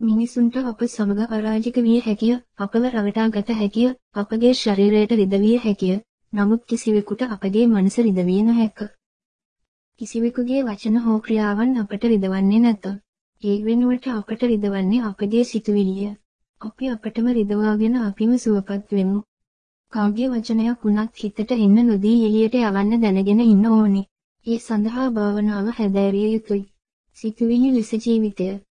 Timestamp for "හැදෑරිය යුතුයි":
25.76-26.64